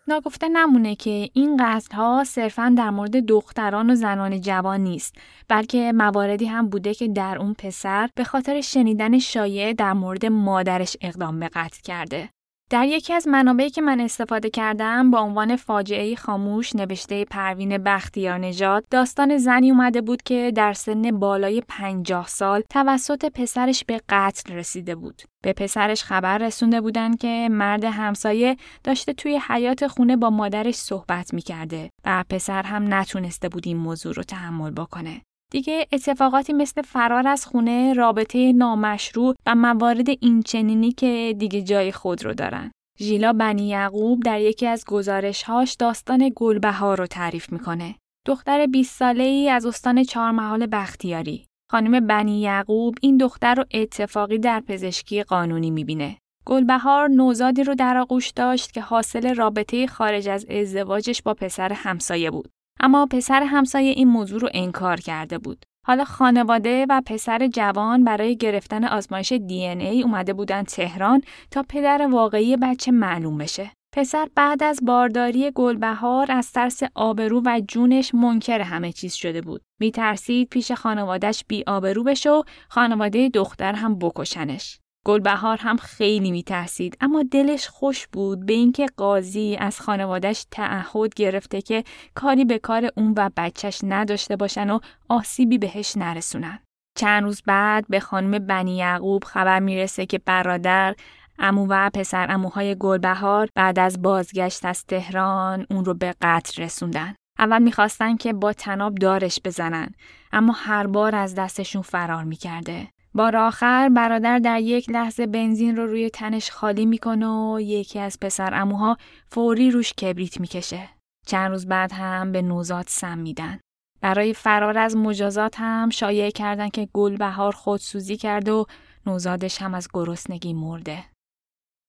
[0.07, 5.15] ناگفته نمونه که این قتل ها صرفا در مورد دختران و زنان جوان نیست
[5.47, 10.97] بلکه مواردی هم بوده که در اون پسر به خاطر شنیدن شایعه در مورد مادرش
[11.01, 12.29] اقدام به قتل کرده.
[12.71, 18.37] در یکی از منابعی که من استفاده کردم با عنوان فاجعه خاموش نوشته پروین بختیار
[18.37, 24.53] نژاد داستان زنی اومده بود که در سن بالای پنجاه سال توسط پسرش به قتل
[24.53, 25.21] رسیده بود.
[25.43, 31.33] به پسرش خبر رسونده بودن که مرد همسایه داشته توی حیات خونه با مادرش صحبت
[31.33, 35.21] می‌کرده و پسر هم نتونسته بود این موضوع رو تحمل بکنه.
[35.51, 42.25] دیگه اتفاقاتی مثل فرار از خونه، رابطه نامشروع و موارد اینچنینی که دیگه جای خود
[42.25, 42.71] رو دارن.
[42.99, 47.95] ژیلا بنی یعقوب در یکی از گزارشهاش داستان گلبهار رو تعریف می‌کنه.
[48.27, 51.45] دختر 20 ساله ای از استان چهارمحال بختیاری.
[51.71, 56.17] خانم بنی یعقوب این دختر رو اتفاقی در پزشکی قانونی می‌بینه.
[56.45, 62.31] گلبهار نوزادی رو در آغوش داشت که حاصل رابطه خارج از ازدواجش با پسر همسایه
[62.31, 62.49] بود.
[62.79, 65.65] اما پسر همسایه این موضوع رو انکار کرده بود.
[65.87, 72.07] حالا خانواده و پسر جوان برای گرفتن آزمایش دی ای اومده بودن تهران تا پدر
[72.11, 73.71] واقعی بچه معلوم بشه.
[73.93, 79.61] پسر بعد از بارداری گلبهار از ترس آبرو و جونش منکر همه چیز شده بود.
[79.79, 84.79] میترسید پیش خانوادش بی آبرو بشه و خانواده دختر هم بکشنش.
[85.05, 91.61] گلبهار هم خیلی میترسید اما دلش خوش بود به اینکه قاضی از خانوادش تعهد گرفته
[91.61, 91.83] که
[92.15, 96.59] کاری به کار اون و بچهش نداشته باشن و آسیبی بهش نرسونن.
[96.97, 100.95] چند روز بعد به خانم بنی یعقوب خبر می‌رسه که برادر
[101.39, 107.15] امو و پسر اموهای گلبهار بعد از بازگشت از تهران اون رو به قتل رسوندن.
[107.39, 109.91] اول می‌خواستن که با تناب دارش بزنن
[110.31, 112.87] اما هر بار از دستشون فرار می‌کرده.
[113.13, 118.17] بار آخر برادر در یک لحظه بنزین رو روی تنش خالی می‌کنه و یکی از
[118.19, 118.97] پسر اموها
[119.27, 120.89] فوری روش کبریت می‌کشه.
[121.27, 123.59] چند روز بعد هم به نوزاد سم میدن.
[124.01, 128.65] برای فرار از مجازات هم شایع کردن که گل بهار خودسوزی کرده و
[129.05, 131.05] نوزادش هم از گرسنگی مرده.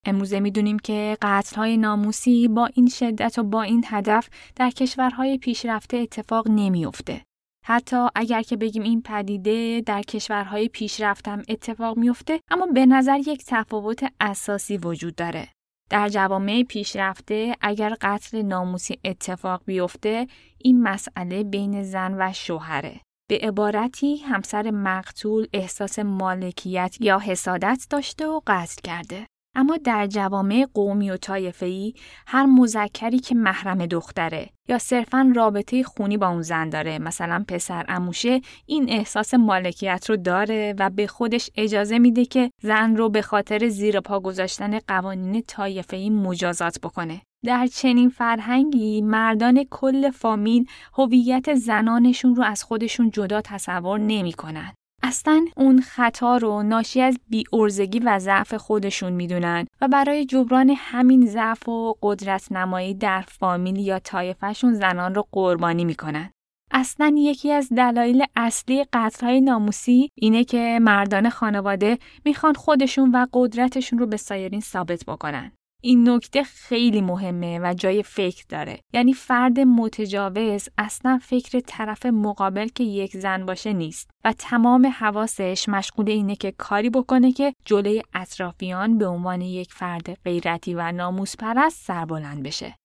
[0.07, 1.17] امروزه می‌دونیم که
[1.57, 7.23] های ناموسی با این شدت و با این هدف در کشورهای پیشرفته اتفاق نمیافته.
[7.65, 13.45] حتی اگر که بگیم این پدیده در کشورهای پیشرفتم اتفاق میفته اما به نظر یک
[13.47, 15.49] تفاوت اساسی وجود داره.
[15.91, 20.27] در جوامع پیشرفته اگر قتل ناموسی اتفاق بیفته
[20.59, 23.01] این مسئله بین زن و شوهره.
[23.31, 29.27] به عبارتی همسر مقتول احساس مالکیت یا حسادت داشته و قتل کرده.
[29.55, 31.95] اما در جوامع قومی و طایفه‌ای
[32.27, 37.85] هر مذکری که محرم دختره یا صرفا رابطه خونی با اون زن داره مثلا پسر
[37.89, 43.23] اموشه این احساس مالکیت رو داره و به خودش اجازه میده که زن رو به
[43.23, 51.55] خاطر زیر پا گذاشتن قوانین طایفه‌ای مجازات بکنه در چنین فرهنگی مردان کل فامیل هویت
[51.55, 54.75] زنانشون رو از خودشون جدا تصور نمی‌کنن.
[55.03, 57.19] اصلا اون خطا رو ناشی از
[57.53, 63.77] ارزگی و ضعف خودشون می‌دونن و برای جبران همین ضعف و قدرت نمایی در فامیل
[63.77, 66.31] یا طایفهشون زنان رو قربانی می‌کنن.
[66.71, 73.99] اصلا یکی از دلایل اصلی قتلهای ناموسی اینه که مردان خانواده می‌خوان خودشون و قدرتشون
[73.99, 75.53] رو به سایرین ثابت بکنن.
[75.85, 78.81] این نکته خیلی مهمه و جای فکر داره.
[78.93, 85.69] یعنی فرد متجاوز اصلا فکر طرف مقابل که یک زن باشه نیست و تمام حواسش
[85.69, 91.37] مشغول اینه که کاری بکنه که جلوی اطرافیان به عنوان یک فرد غیرتی و ناموس
[91.37, 92.77] پرست سربلند بشه.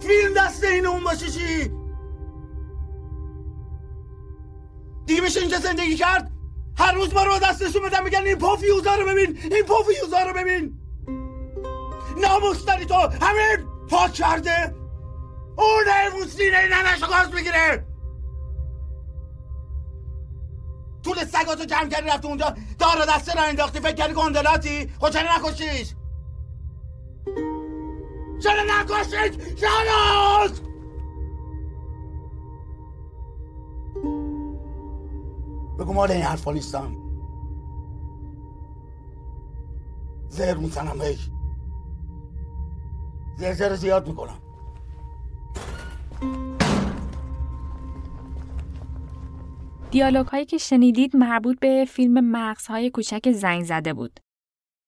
[0.00, 1.70] فیلم دست این اون باشه چی؟
[5.06, 6.30] دیگه میشه اینجا زندگی کرد؟
[6.78, 10.83] هر روز ما رو دستشون بدن میگن این پافیوزا رو ببین این پافیوزا رو ببین.
[12.16, 14.74] ناموس داری تو همین پاک کرده!
[15.58, 17.86] اون حیوان سینه ننش گاز بگیره
[21.04, 25.36] طول سگاتو جمع کردی رفت اونجا دار دسته را انداختی فکر کردی گندلاتی؟ خود چرا
[25.36, 25.94] نکشیش؟
[28.42, 30.60] چرا نکشید شانوز
[35.78, 36.96] بگو مال این حرفا نیستم.
[40.28, 41.30] زهر می‌زنم بهش.
[43.36, 44.38] زرزر زیاد می‌کنم
[49.90, 54.20] دیالوگ هایی که شنیدید مربوط به فیلم مغزهای کوچک زنگ زده بود.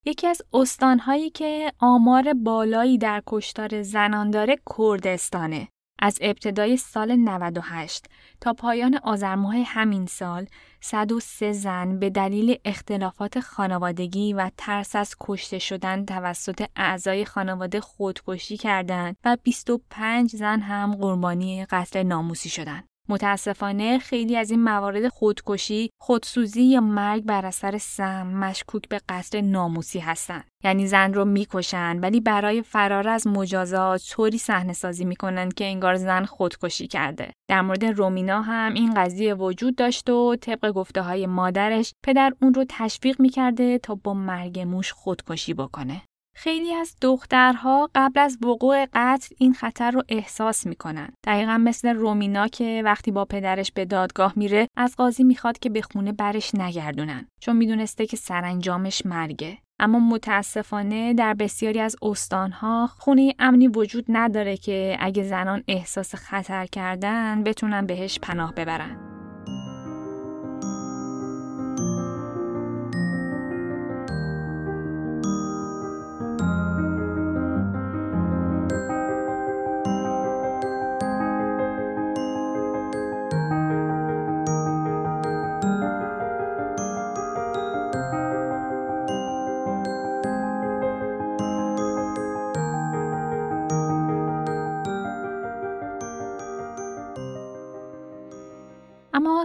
[0.05, 5.67] یکی از استانهایی که آمار بالایی در کشتار زنان داره کردستانه.
[5.99, 8.05] از ابتدای سال 98
[8.41, 10.45] تا پایان آذر ماه همین سال
[10.81, 18.57] 103 زن به دلیل اختلافات خانوادگی و ترس از کشته شدن توسط اعضای خانواده خودکشی
[18.57, 22.96] کردند و 25 زن هم قربانی قتل ناموسی شدند.
[23.09, 29.41] متاسفانه خیلی از این موارد خودکشی، خودسوزی یا مرگ بر اثر سم مشکوک به قتل
[29.41, 30.43] ناموسی هستند.
[30.63, 35.95] یعنی زن رو می‌کشن ولی برای فرار از مجازات طوری صحنه سازی می‌کنن که انگار
[35.95, 37.31] زن خودکشی کرده.
[37.49, 42.53] در مورد رومینا هم این قضیه وجود داشت و طبق گفته های مادرش پدر اون
[42.53, 46.01] رو تشویق می‌کرده تا با مرگ موش خودکشی بکنه.
[46.39, 51.09] خیلی از دخترها قبل از وقوع قتل این خطر رو احساس می‌کنن.
[51.23, 55.81] دقیقا مثل رومینا که وقتی با پدرش به دادگاه میره از قاضی می‌خواد که به
[55.81, 59.57] خونه برش نگردونن چون می‌دونسته که سرانجامش مرگه.
[59.79, 66.65] اما متاسفانه در بسیاری از استانها خونه امنی وجود نداره که اگه زنان احساس خطر
[66.65, 69.16] کردن بتونن بهش پناه ببرن.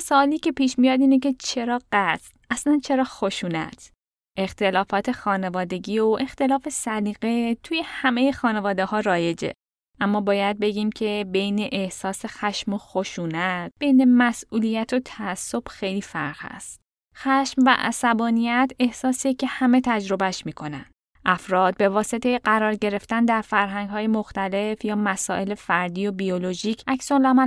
[0.02, 3.92] سوالی که پیش میاد اینه که چرا قصد؟ اصلا چرا خشونت؟
[4.38, 9.52] اختلافات خانوادگی و اختلاف سلیقه توی همه خانواده ها رایجه.
[10.00, 16.36] اما باید بگیم که بین احساس خشم و خشونت، بین مسئولیت و تعصب خیلی فرق
[16.38, 16.80] هست.
[17.16, 20.91] خشم و عصبانیت احساسی که همه تجربهش می‌کنن.
[21.24, 23.42] افراد به واسطه قرار گرفتن در
[23.90, 26.84] های مختلف یا مسائل فردی و بیولوژیک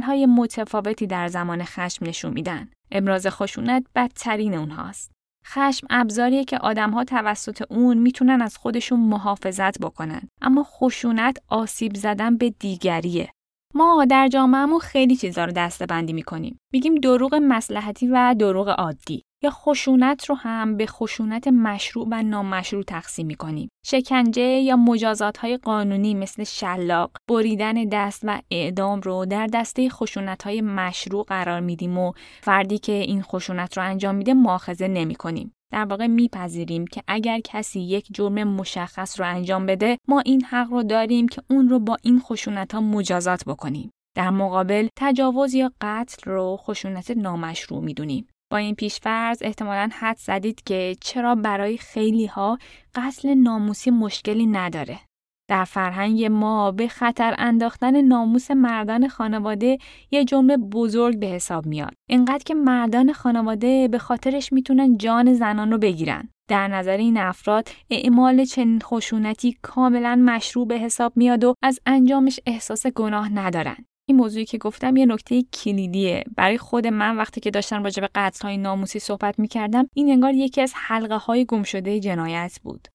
[0.03, 2.69] های متفاوتی در زمان خشم نشون میدن.
[2.91, 5.11] ابراز خشونت بدترین اونهاست.
[5.47, 12.37] خشم ابزاریه که آدمها توسط اون می‌تونن از خودشون محافظت بکنن اما خشونت آسیب زدن
[12.37, 13.29] به دیگریه
[13.77, 16.59] ما در جامعهمون خیلی چیزا رو دسته بندی می‌کنیم.
[16.73, 19.23] میگیم دروغ مسلحتی و دروغ عادی.
[19.43, 23.69] یا خشونت رو هم به خشونت مشروع و نامشروع تقسیم می‌کنیم.
[23.85, 30.43] شکنجه یا مجازات های قانونی مثل شلاق، بریدن دست و اعدام رو در دسته خشونت
[30.43, 32.11] های مشروع قرار میدیم و
[32.41, 35.53] فردی که این خشونت رو انجام میده مؤاخذه نمی کنیم.
[35.75, 40.71] در واقع میپذیریم که اگر کسی یک جرم مشخص رو انجام بده ما این حق
[40.71, 43.91] رو داریم که اون رو با این خشونت ها مجازات بکنیم.
[44.17, 48.27] در مقابل تجاوز یا قتل رو خشونت نامشروع می‌دونیم.
[48.51, 52.57] با این پیشفرض احتمالا حد زدید که چرا برای خیلی ها
[52.95, 54.99] قتل ناموسی مشکلی نداره.
[55.47, 59.77] در فرهنگ ما به خطر انداختن ناموس مردان خانواده
[60.11, 61.93] یه جمله بزرگ به حساب میاد.
[62.09, 66.29] اینقدر که مردان خانواده به خاطرش می‌تونن جان زنان رو بگیرن.
[66.49, 72.39] در نظر این افراد اعمال چنین خشونتی کاملا مشروع به حساب میاد و از انجامش
[72.45, 73.77] احساس گناه ندارن.
[74.07, 78.09] این موضوعی که گفتم یه نکته کلیدیه برای خود من وقتی که داشتم راجع به
[78.15, 82.87] قتل های ناموسی صحبت می‌کردم این انگار یکی از حلقه های گمشده جنایت بود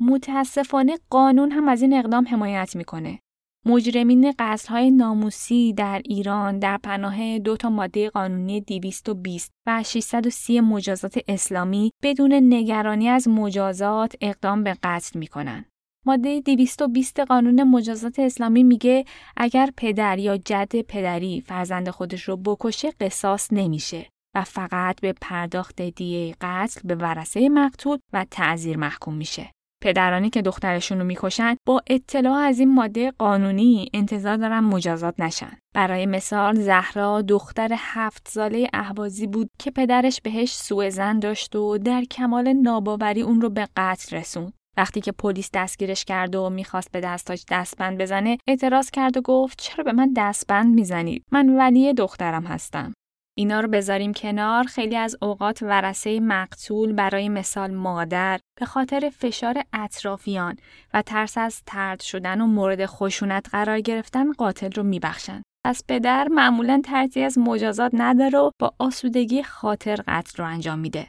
[0.00, 3.18] متاسفانه قانون هم از این اقدام حمایت می‌کنه
[3.66, 4.34] مجرمین
[4.68, 11.92] های ناموسی در ایران در پناه دو تا ماده قانونی 220 و 630 مجازات اسلامی
[12.02, 15.64] بدون نگرانی از مجازات اقدام به قتل می‌کنن.
[16.06, 19.04] ماده 220 قانون مجازات اسلامی میگه
[19.36, 25.82] اگر پدر یا جد پدری فرزند خودش رو بکشه قصاص نمیشه و فقط به پرداخت
[25.82, 29.55] دیه قتل به ورسه مقتول و تعذیر محکوم میشه.
[29.86, 35.58] پدرانی که دخترشون رو می‌کشن با اطلاع از این ماده قانونی انتظار دارن مجازات نشن.
[35.74, 41.78] برای مثال زهرا دختر هفت ساله اهوازی بود که پدرش بهش سوء زن داشت و
[41.78, 44.52] در کمال ناباوری اون رو به قتل رسوند.
[44.76, 49.60] وقتی که پلیس دستگیرش کرد و می‌خواست به دستاش دستبند بزنه اعتراض کرد و گفت
[49.60, 52.92] چرا به من دستبند می‌زنید من ولی دخترم هستم
[53.38, 59.62] اینا رو بذاریم کنار خیلی از اوقات ورسه مقتول برای مثال مادر به خاطر فشار
[59.72, 60.56] اطرافیان
[60.94, 65.42] و ترس از ترد شدن و مورد خشونت قرار گرفتن قاتل رو میبخشن.
[65.66, 71.06] پس پدر معمولا ترتی از مجازات نداره و با آسودگی خاطر قتل رو انجام میده.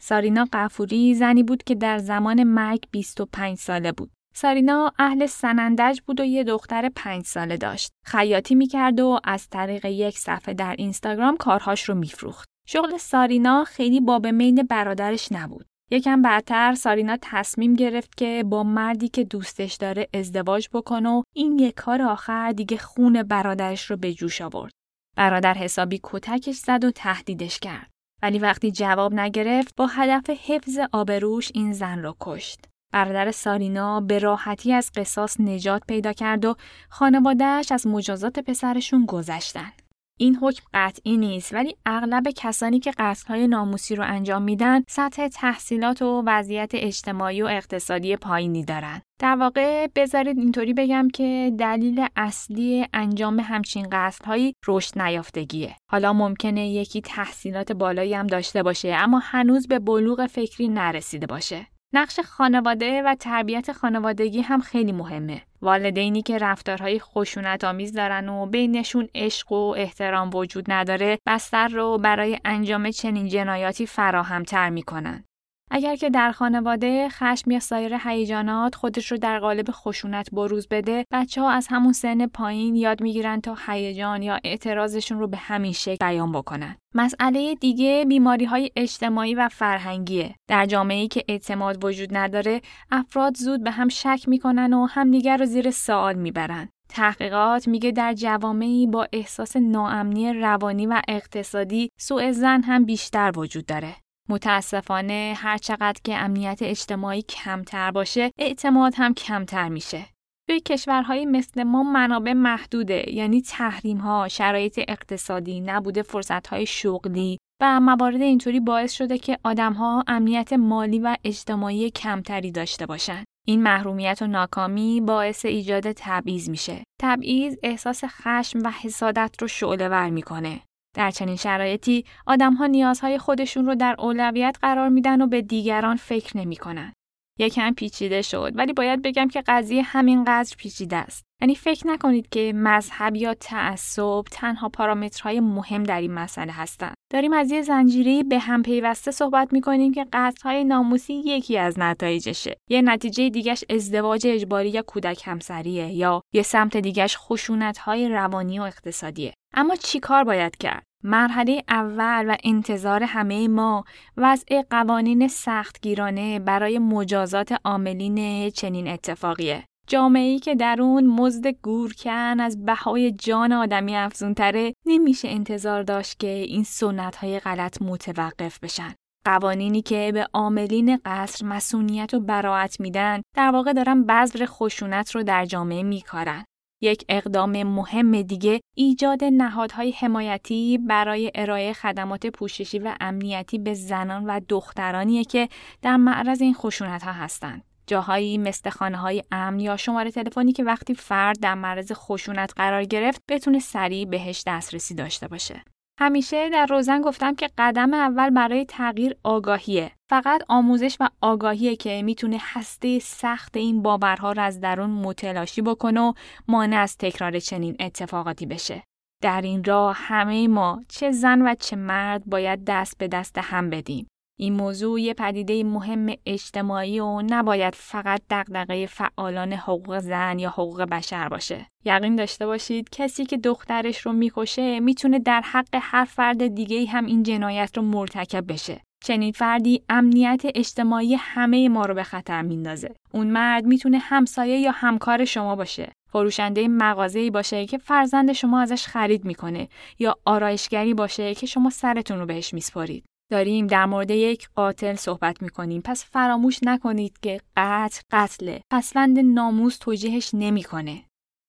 [0.00, 4.10] سارینا قفوری زنی بود که در زمان مرگ 25 ساله بود.
[4.40, 7.90] سارینا اهل سنندج بود و یه دختر پنج ساله داشت.
[8.04, 12.48] خیاطی می‌کرد و از طریق یک صفحه در اینستاگرام کارهاش رو میفروخت.
[12.68, 15.66] شغل سارینا خیلی باب میل برادرش نبود.
[15.90, 21.58] یکم بعدتر سارینا تصمیم گرفت که با مردی که دوستش داره ازدواج بکنه و این
[21.58, 24.72] یک کار آخر دیگه خون برادرش رو به جوش آورد.
[25.16, 27.90] برادر حسابی کتکش زد و تهدیدش کرد.
[28.22, 32.60] ولی وقتی جواب نگرفت با هدف حفظ آبروش این زن را کشت.
[32.92, 36.54] برادر سارینا به راحتی از قصاص نجات پیدا کرد و
[36.88, 39.72] خانوادهش از مجازات پسرشون گذشتن.
[40.20, 46.02] این حکم قطعی نیست ولی اغلب کسانی که قتل‌های ناموسی رو انجام میدن سطح تحصیلات
[46.02, 49.02] و وضعیت اجتماعی و اقتصادی پایینی دارن.
[49.20, 55.76] در واقع بذارید اینطوری بگم که دلیل اصلی انجام همچین قتل‌هایی رشد نیافتگیه.
[55.90, 61.66] حالا ممکنه یکی تحصیلات بالایی هم داشته باشه اما هنوز به بلوغ فکری نرسیده باشه.
[61.92, 65.42] نقش خانواده و تربیت خانوادگی هم خیلی مهمه.
[65.62, 71.98] والدینی که رفتارهای خشونت آمیز دارن و بینشون عشق و احترام وجود نداره بستر رو
[71.98, 75.24] برای انجام چنین جنایاتی فراهمتر می‌کنن.
[75.70, 81.04] اگر که در خانواده خشم یا سایر هیجانات خودش رو در قالب خشونت بروز بده
[81.12, 85.72] بچه ها از همون سن پایین یاد می‌گیرن تا هیجان یا اعتراضشون رو به همین
[85.72, 86.76] شکل بیان بکنن.
[86.94, 90.34] مسئله دیگه بیماری های اجتماعی و فرهنگیه.
[90.48, 92.60] در جامعه‌ای که اعتماد وجود نداره
[92.90, 96.68] افراد زود به هم شک می‌کنن و همدیگر رو زیر سوال می‌برن.
[96.88, 103.66] تحقیقات میگه در جوامعی با احساس ناامنی روانی و اقتصادی سوء زن هم بیشتر وجود
[103.66, 103.94] داره.
[104.28, 110.06] متاسفانه هر چقدر که امنیت اجتماعی کمتر باشه اعتماد هم کمتر میشه.
[110.48, 117.38] توی کشورهایی مثل ما منابع محدوده یعنی تحریم ها، شرایط اقتصادی، نبوده فرصت های شغلی
[117.62, 123.24] و موارد اینطوری باعث شده که آدمها امنیت مالی و اجتماعی کمتری داشته باشن.
[123.46, 126.84] این محرومیت و ناکامی باعث ایجاد تبعیض میشه.
[127.00, 130.60] تبعیض احساس خشم و حسادت رو شعله ور می‌کنه.
[130.98, 136.36] در چنین شرایطی آدمها نیازهای خودشون رو در اولویت قرار میدن و به دیگران فکر
[136.36, 136.92] نمی‌کنن.
[137.38, 141.24] یکم پیچیده شد ولی باید بگم که قضیه همینقدر پیچیده است.
[141.40, 146.94] یعنی فکر نکنید که مذهب یا تعصب تنها پارامترهای مهم در این مسئله هستند.
[147.12, 152.56] داریم از یه زنجیره به هم پیوسته صحبت می‌کنیم که قتلهای ناموسی یکی از نتایجشه.
[152.70, 158.62] یه نتیجه دیگش ازدواج اجباری یا کودک همسریه یا یه سمت دیگش خشونتهای روانی و
[158.62, 159.34] اقتصادیه.
[159.54, 163.84] اما چی کار باید کرد؟ مرحله اول و انتظار همه ما
[164.16, 169.64] وضع قوانین سختگیرانه برای مجازات عاملین چنین اتفاقیه.
[169.86, 176.28] جامعه‌ای که در اون مزد گورکن از بهای جان آدمی افزونتره نمیشه انتظار داشت که
[176.28, 178.94] این سنت های غلط متوقف بشن.
[179.24, 185.22] قوانینی که به عاملین قصر مسئولیت و براعت میدن در واقع دارن بذر خشونت رو
[185.22, 186.44] در جامعه میکارن.
[186.80, 194.24] یک اقدام مهم دیگه ایجاد نهادهای حمایتی برای ارائه خدمات پوششی و امنیتی به زنان
[194.24, 195.48] و دخترانیه که
[195.82, 197.64] در معرض این خشونت ها هستند.
[197.86, 202.84] جاهایی مثل خانه های امن یا شماره تلفنی که وقتی فرد در معرض خشونت قرار
[202.84, 205.64] گرفت بتونه سریع بهش دسترسی داشته باشه.
[206.00, 209.92] همیشه در روزن گفتم که قدم اول برای تغییر آگاهیه.
[210.10, 216.00] فقط آموزش و آگاهیه که می‌تونه هسته سخت این باورها رو از درون متلاشی بکنه
[216.00, 216.12] و
[216.48, 218.82] مانع از تکرار چنین اتفاقاتی بشه.
[219.22, 223.70] در این راه همه ما چه زن و چه مرد باید دست به دست هم
[223.70, 224.08] بدیم.
[224.40, 230.82] این موضوع یه پدیده مهم اجتماعی و نباید فقط دغدغه فعالان حقوق زن یا حقوق
[230.82, 231.66] بشر باشه.
[231.84, 237.06] یقین داشته باشید کسی که دخترش رو می‌کشه می‌تونه در حق هر فرد دیگه هم
[237.06, 238.80] این جنایت رو مرتکب بشه.
[239.04, 242.94] چنین فردی امنیت اجتماعی همه ما رو به خطر میندازه.
[243.12, 245.92] اون مرد می‌تونه همسایه یا همکار شما باشه.
[246.12, 249.68] فروشنده مغازه‌ای باشه که فرزند شما ازش خرید می‌کنه
[249.98, 253.04] یا آرایشگری باشه که شما سرتون رو بهش میسپارید.
[253.30, 259.18] داریم در مورد یک قاتل صحبت می کنیم پس فراموش نکنید که قتل قتله پسوند
[259.18, 261.04] ناموس توجیهش نمی‌کنه.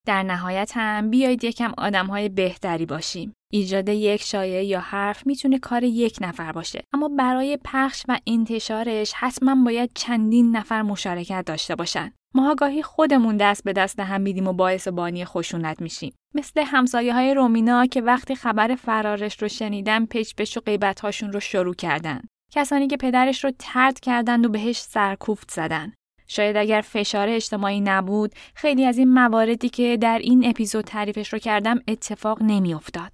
[0.08, 3.34] در نهایت هم بیایید یکم آدم های بهتری باشیم.
[3.54, 9.14] ایجاد یک شایعه یا حرف می‌تونه کار یک نفر باشه اما برای پخش و انتشارش
[9.14, 12.14] حتما باید چندین نفر مشارکت داشته باشن.
[12.36, 16.14] ما گاهی خودمون دست به دست هم میدیم و باعث بانی خشونت میشیم.
[16.36, 21.32] مثل همسایه های رومینا که وقتی خبر فرارش رو شنیدن پچ پچ و قیبت هاشون
[21.32, 22.22] رو شروع کردن.
[22.52, 25.94] کسانی که پدرش رو ترد کردند و بهش سرکوفت زدن.
[26.28, 31.40] شاید اگر فشار اجتماعی نبود خیلی از این مواردی که در این اپیزود تعریفش رو
[31.40, 33.12] کردم اتفاق نمیافتاد.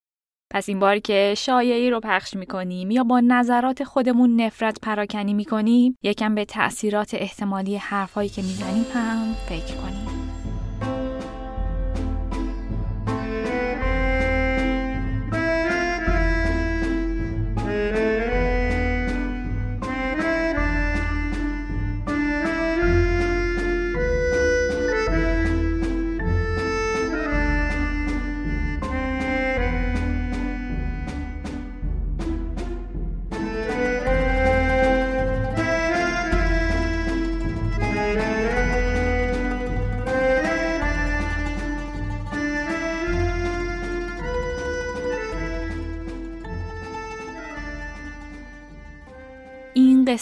[0.51, 5.97] پس این بار که شایعی رو پخش می‌کنیم یا با نظرات خودمون نفرت پراکنی می‌کنیم
[6.03, 10.14] یکم به تأثیرات احتمالی حرفهایی که می‌زنیم هم فکر کنیم.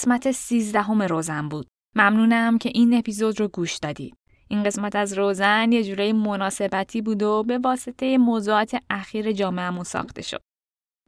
[0.03, 1.67] قسمت سیزدهم روزن بود.
[1.95, 4.15] ممنونم که این اپیزود رو گوش دادید.
[4.47, 10.21] این قسمت از روزن یه جوره مناسبتی بود و به واسطه موضوعات اخیر جامعهمون ساخته
[10.21, 10.41] شد.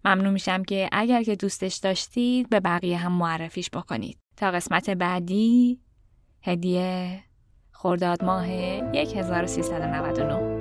[0.06, 4.18] ممنون میشم که اگر که دوستش داشتید به بقیه هم معرفیش بکنید.
[4.38, 5.80] تا قسمت بعدی
[6.44, 7.24] هدیه
[7.72, 10.55] خرداد ماه 1399